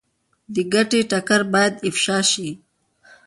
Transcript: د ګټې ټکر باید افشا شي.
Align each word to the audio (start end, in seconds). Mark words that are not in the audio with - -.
د 0.53 0.55
ګټې 0.73 1.01
ټکر 1.11 1.41
باید 1.53 1.73
افشا 1.89 2.19
شي. 2.31 2.49